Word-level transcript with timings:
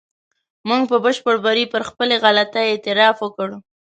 موږ 0.67 0.83
په 0.91 0.97
بشپړ 1.05 1.35
بري 1.45 1.65
پر 1.73 1.81
خپلې 1.89 2.15
غلطۍ 2.23 2.65
اعتراف 2.69 3.17
وکړ. 3.21 3.49